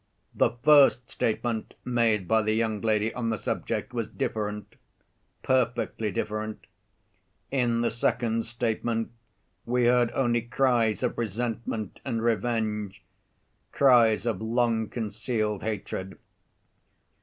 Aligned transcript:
The 0.33 0.53
first 0.63 1.11
statement 1.11 1.75
made 1.85 2.27
by 2.27 2.41
the 2.41 2.55
young 2.55 2.81
lady 2.81 3.13
on 3.13 3.29
the 3.29 3.37
subject 3.37 3.93
was 3.93 4.09
different, 4.09 4.73
perfectly 5.43 6.09
different. 6.09 6.65
In 7.51 7.81
the 7.81 7.91
second 7.91 8.47
statement 8.47 9.11
we 9.63 9.85
heard 9.85 10.09
only 10.15 10.41
cries 10.41 11.03
of 11.03 11.19
resentment 11.19 11.99
and 12.03 12.23
revenge, 12.23 13.03
cries 13.71 14.25
of 14.25 14.39
long‐concealed 14.39 15.61
hatred. 15.61 16.17